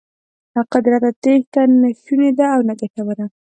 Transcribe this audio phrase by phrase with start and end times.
[0.53, 3.25] له قدرته تېښته نه شونې ده او نه ګټوره.